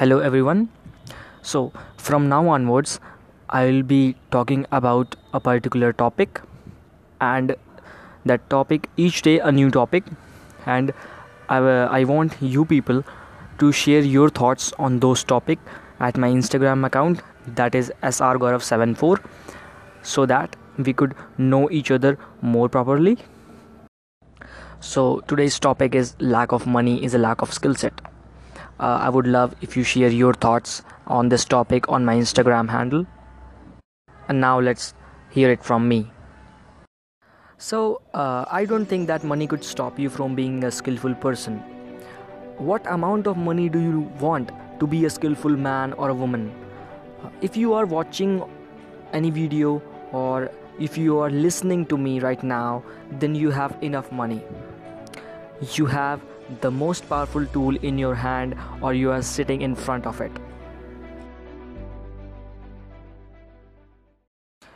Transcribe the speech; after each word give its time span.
Hello, 0.00 0.18
everyone. 0.20 0.70
So, 1.42 1.74
from 1.98 2.26
now 2.30 2.48
onwards, 2.48 2.98
I 3.50 3.66
will 3.66 3.82
be 3.82 4.16
talking 4.30 4.64
about 4.72 5.14
a 5.34 5.40
particular 5.40 5.92
topic, 5.92 6.40
and 7.20 7.54
that 8.24 8.48
topic 8.48 8.88
each 8.96 9.20
day 9.20 9.40
a 9.40 9.52
new 9.52 9.70
topic. 9.70 10.04
And 10.64 10.94
I, 11.50 11.58
uh, 11.58 11.88
I 11.90 12.04
want 12.04 12.36
you 12.40 12.64
people 12.64 13.04
to 13.58 13.72
share 13.72 14.00
your 14.00 14.30
thoughts 14.30 14.72
on 14.78 15.00
those 15.00 15.22
topic 15.22 15.58
at 16.08 16.16
my 16.16 16.30
Instagram 16.30 16.86
account 16.86 17.20
that 17.60 17.74
is 17.74 17.92
srgaurav74 18.02 19.22
so 20.02 20.24
that 20.24 20.56
we 20.78 20.94
could 20.94 21.14
know 21.36 21.68
each 21.70 21.90
other 21.90 22.16
more 22.40 22.70
properly. 22.70 23.18
So 24.80 25.20
today's 25.28 25.60
topic 25.60 25.94
is 25.94 26.16
lack 26.20 26.52
of 26.52 26.66
money 26.66 27.04
is 27.04 27.12
a 27.12 27.18
lack 27.18 27.42
of 27.42 27.52
skill 27.52 27.74
set 27.74 28.00
uh, 28.80 28.98
i 29.06 29.08
would 29.08 29.26
love 29.26 29.54
if 29.66 29.76
you 29.76 29.82
share 29.92 30.10
your 30.18 30.32
thoughts 30.44 30.82
on 31.06 31.28
this 31.28 31.44
topic 31.44 31.88
on 31.88 32.04
my 32.04 32.14
instagram 32.14 32.68
handle. 32.68 33.06
And 34.28 34.40
now 34.40 34.60
let's 34.60 34.94
hear 35.30 35.50
it 35.50 35.64
from 35.64 35.88
me. 35.88 36.12
So 37.58 38.00
uh, 38.14 38.44
i 38.58 38.64
don't 38.64 38.86
think 38.86 39.08
that 39.08 39.24
money 39.32 39.46
could 39.46 39.64
stop 39.64 39.98
you 39.98 40.08
from 40.16 40.34
being 40.34 40.64
a 40.64 40.70
skillful 40.70 41.14
person. 41.26 41.58
What 42.70 42.86
amount 42.94 43.26
of 43.26 43.36
money 43.36 43.68
do 43.68 43.80
you 43.80 44.00
want 44.20 44.50
to 44.80 44.86
be 44.86 45.04
a 45.04 45.10
skillful 45.10 45.56
man 45.68 45.92
or 45.94 46.08
a 46.10 46.14
woman? 46.14 46.50
If 47.42 47.56
you 47.56 47.74
are 47.74 47.86
watching 47.86 48.42
any 49.12 49.30
video 49.30 49.82
or 50.12 50.50
if 50.78 50.96
you 50.96 51.18
are 51.18 51.30
listening 51.30 51.86
to 51.86 51.98
me 51.98 52.18
right 52.20 52.42
now 52.42 52.82
then 53.24 53.34
you 53.34 53.50
have 53.50 53.76
enough 53.82 54.12
money. 54.12 54.42
You 55.74 55.86
have 55.86 56.20
the 56.60 56.70
most 56.70 57.08
powerful 57.08 57.46
tool 57.46 57.76
in 57.76 57.98
your 57.98 58.14
hand 58.14 58.56
or 58.80 58.94
you 58.94 59.10
are 59.10 59.22
sitting 59.22 59.62
in 59.62 59.74
front 59.74 60.06
of 60.06 60.20
it. 60.20 60.32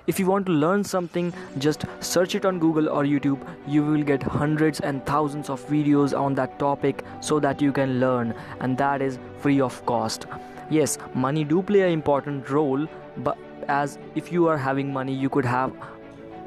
If 0.07 0.21
you 0.21 0.27
want 0.27 0.45
to 0.47 0.53
learn 0.53 0.85
something, 0.85 1.33
just 1.57 1.87
search 2.01 2.35
it 2.35 2.45
on 2.45 2.59
Google 2.59 2.91
or 2.91 3.05
YouTube. 3.05 3.39
You 3.67 3.83
will 3.83 4.03
get 4.03 4.23
hundreds 4.23 4.81
and 4.81 5.05
thousands 5.07 5.49
of 5.49 5.67
videos 5.67 6.19
on 6.19 6.35
that 6.35 6.59
topic 6.59 7.03
so 7.23 7.41
that 7.41 7.63
you 7.63 7.73
can 7.73 8.01
learn, 8.01 8.35
and 8.61 8.77
that 8.77 9.01
is 9.01 9.19
free 9.41 9.63
of 9.63 9.85
cost. 9.87 10.27
Yes, 10.69 10.99
money 11.15 11.43
do 11.43 11.63
play 11.63 11.81
an 11.81 11.91
important 11.91 12.51
role, 12.51 12.87
but 13.17 13.39
as 13.69 13.99
if 14.15 14.31
you 14.31 14.47
are 14.47 14.59
having 14.59 14.93
money, 14.93 15.15
you 15.15 15.31
could 15.31 15.47
have, 15.47 15.73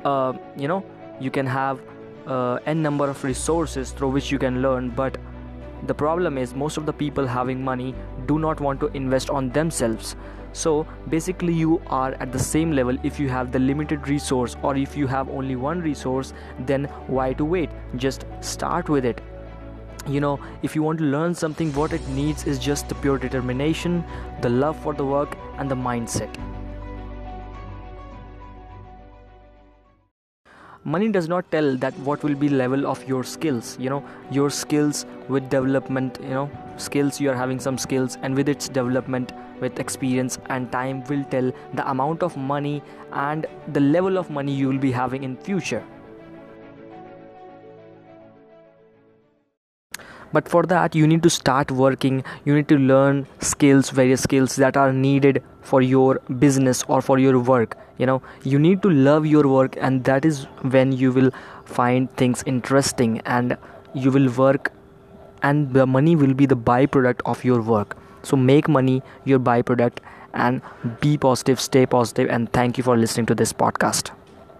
uh, 0.06 0.34
you 0.56 0.68
know, 0.68 0.86
you 1.20 1.32
can 1.32 1.48
have 1.48 1.82
uh, 2.28 2.60
n 2.66 2.82
number 2.82 3.10
of 3.10 3.24
resources 3.24 3.92
through 3.92 4.10
which 4.10 4.32
you 4.32 4.40
can 4.40 4.62
learn 4.62 4.90
but 4.90 5.18
the 5.86 5.94
problem 5.94 6.38
is 6.38 6.56
most 6.56 6.78
of 6.78 6.86
the 6.86 6.94
people 6.94 7.28
having 7.28 7.64
money 7.64 7.94
do 8.26 8.40
not 8.40 8.60
want 8.60 8.80
to 8.80 8.88
invest 8.88 9.30
on 9.30 9.50
themselves. 9.50 10.16
So 10.54 10.88
basically 11.10 11.54
you 11.54 11.82
are 11.88 12.14
at 12.14 12.32
the 12.32 12.40
same 12.40 12.72
level 12.72 12.98
if 13.04 13.20
you 13.20 13.30
have 13.30 13.52
the 13.52 13.60
limited 13.60 14.08
resource 14.08 14.56
or 14.64 14.76
if 14.76 14.98
you 14.98 15.06
have 15.06 15.30
only 15.30 15.56
one 15.56 15.82
resource 15.82 16.34
then 16.66 16.86
why 17.06 17.34
to 17.34 17.46
wait? 17.46 17.70
Just 17.96 18.26
start 18.42 18.90
with 18.90 19.06
it. 19.06 19.22
You 20.08 20.20
know 20.20 20.40
if 20.64 20.76
you 20.76 20.82
want 20.82 20.98
to 21.00 21.06
learn 21.06 21.36
something 21.36 21.72
what 21.74 21.94
it 21.94 22.08
needs 22.10 22.48
is 22.48 22.58
just 22.58 22.90
the 22.90 22.96
pure 22.96 23.18
determination 23.18 24.04
the 24.42 24.50
love 24.50 24.82
for 24.82 24.94
the 24.94 25.06
work 25.06 25.38
and 25.58 25.70
the 25.70 25.76
mindset 25.76 26.34
money 30.94 31.08
does 31.12 31.28
not 31.28 31.50
tell 31.52 31.76
that 31.76 31.98
what 32.08 32.24
will 32.24 32.36
be 32.42 32.48
level 32.48 32.88
of 32.88 33.00
your 33.08 33.22
skills 33.22 33.72
you 33.78 33.90
know 33.94 34.02
your 34.32 34.50
skills 34.50 35.06
with 35.28 35.50
development 35.50 36.18
you 36.24 36.30
know 36.30 36.50
skills 36.78 37.20
you 37.20 37.30
are 37.30 37.36
having 37.36 37.60
some 37.60 37.78
skills 37.86 38.18
and 38.22 38.34
with 38.34 38.48
its 38.48 38.70
development 38.70 39.34
with 39.60 39.82
experience 39.84 40.40
and 40.50 40.72
time 40.72 41.04
will 41.10 41.26
tell 41.36 41.52
the 41.74 41.90
amount 41.92 42.24
of 42.24 42.38
money 42.38 42.82
and 43.12 43.46
the 43.74 43.82
level 43.82 44.18
of 44.18 44.30
money 44.30 44.54
you 44.54 44.70
will 44.70 44.84
be 44.88 44.94
having 45.02 45.26
in 45.26 45.36
future 45.50 45.84
but 50.34 50.48
for 50.48 50.64
that 50.64 50.96
you 50.96 51.08
need 51.08 51.24
to 51.24 51.30
start 51.30 51.72
working. 51.72 52.24
You 52.46 52.56
need 52.56 52.68
to 52.70 52.78
learn 52.78 53.28
skills 53.40 53.90
various 53.90 54.22
skills 54.22 54.56
that 54.58 54.78
are 54.78 54.94
needed 54.94 55.44
for 55.62 55.82
your 55.82 56.20
business 56.40 56.84
or 56.88 57.02
for 57.02 57.20
your 57.20 57.40
work 57.40 57.78
you 57.98 58.06
know. 58.06 58.22
You 58.44 58.60
need 58.60 58.82
to 58.84 58.90
love 58.90 59.26
your 59.26 59.48
work 59.48 59.78
and 59.80 60.04
that 60.06 60.26
is 60.26 60.44
when 60.62 60.92
you 60.92 61.12
will 61.12 61.32
find 61.66 62.12
things 62.16 62.44
interesting 62.46 63.22
and 63.26 63.58
you 63.94 64.12
will 64.12 64.30
work 64.32 64.72
and 65.44 65.74
the 65.74 65.86
money 65.86 66.16
will 66.16 66.34
be 66.34 66.46
the 66.46 66.56
byproduct 66.56 67.22
of 67.26 67.44
your 67.44 67.62
work. 67.62 67.98
So 68.24 68.36
make 68.36 68.68
money 68.68 69.02
your 69.26 69.40
byproduct 69.40 69.98
and 70.34 70.62
be 71.02 71.18
positive 71.18 71.60
stay 71.60 71.86
positive 71.86 72.30
and 72.30 72.52
thank 72.54 72.78
you 72.78 72.84
for 72.84 72.98
listening 72.98 73.26
to 73.28 73.36
this 73.36 73.54
podcast 73.54 74.17